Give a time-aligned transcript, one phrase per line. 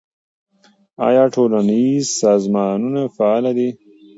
[1.07, 3.69] آیا ټولنیز سازمانونه فعال دي؟